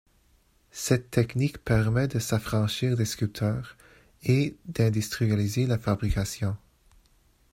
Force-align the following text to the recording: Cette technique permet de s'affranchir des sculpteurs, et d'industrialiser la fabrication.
Cette 0.71 1.11
technique 1.11 1.59
permet 1.63 2.07
de 2.07 2.17
s'affranchir 2.17 2.97
des 2.97 3.05
sculpteurs, 3.05 3.77
et 4.23 4.57
d'industrialiser 4.65 5.67
la 5.67 5.77
fabrication. 5.77 6.57